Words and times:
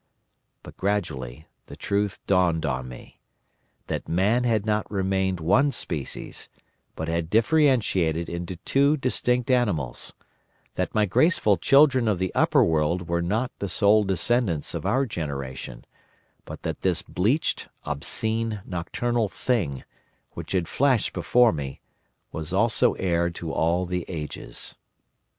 But, 0.63 0.75
gradually, 0.77 1.45
the 1.67 1.75
truth 1.75 2.25
dawned 2.25 2.65
on 2.65 2.89
me: 2.89 3.19
that 3.85 4.09
Man 4.09 4.45
had 4.45 4.65
not 4.65 4.89
remained 4.89 5.39
one 5.39 5.71
species, 5.71 6.49
but 6.95 7.07
had 7.07 7.29
differentiated 7.29 8.27
into 8.27 8.55
two 8.55 8.97
distinct 8.97 9.51
animals: 9.51 10.13
that 10.73 10.95
my 10.95 11.05
graceful 11.05 11.55
children 11.55 12.07
of 12.07 12.17
the 12.17 12.33
Upper 12.33 12.63
World 12.63 13.07
were 13.07 13.21
not 13.21 13.51
the 13.59 13.69
sole 13.69 14.03
descendants 14.03 14.73
of 14.73 14.87
our 14.87 15.05
generation, 15.05 15.85
but 16.45 16.63
that 16.63 16.81
this 16.81 17.03
bleached, 17.03 17.67
obscene, 17.85 18.61
nocturnal 18.65 19.29
Thing, 19.29 19.83
which 20.31 20.53
had 20.53 20.67
flashed 20.67 21.13
before 21.13 21.51
me, 21.53 21.79
was 22.31 22.51
also 22.51 22.93
heir 22.93 23.29
to 23.29 23.53
all 23.53 23.85
the 23.85 24.05
ages. 24.07 24.73